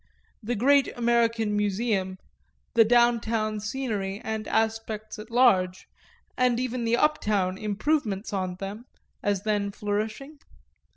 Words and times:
The 0.41 0.55
Great 0.55 0.87
American 0.97 1.55
Museum, 1.55 2.17
the 2.73 2.83
down 2.83 3.19
town 3.19 3.59
scenery 3.59 4.19
and 4.23 4.47
aspects 4.47 5.19
at 5.19 5.29
large, 5.29 5.85
and 6.35 6.59
even 6.59 6.85
the 6.85 6.97
up 6.97 7.21
town 7.21 7.55
improvements 7.55 8.33
on 8.33 8.55
them, 8.55 8.85
as 9.21 9.43
then 9.43 9.69
flourishing? 9.71 10.39